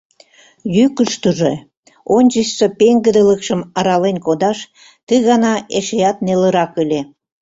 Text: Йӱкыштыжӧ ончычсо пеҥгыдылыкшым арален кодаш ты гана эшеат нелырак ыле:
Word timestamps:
Йӱкыштыжӧ 0.75 1.53
ончычсо 2.15 2.65
пеҥгыдылыкшым 2.79 3.61
арален 3.77 4.17
кодаш 4.25 4.59
ты 5.07 5.15
гана 5.29 5.53
эшеат 5.77 6.17
нелырак 6.25 6.73
ыле: 6.83 6.99